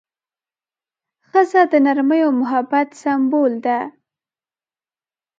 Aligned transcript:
ښځه 1.29 1.61
د 1.71 1.73
نرمۍ 1.85 2.21
او 2.25 2.31
محبت 2.41 2.87
سمبول 3.01 3.53
ده. 3.65 3.79